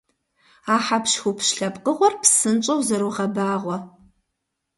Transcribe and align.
А 0.73 0.77
хьэпщхупщ 0.85 1.47
лъэпкъыгъуэр 1.57 2.13
псынщIэу 2.21 2.79
зэрогъэбагъуэ. 2.87 3.77